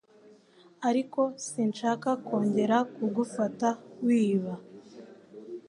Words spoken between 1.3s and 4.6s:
sinshaka kongera kugufata wiba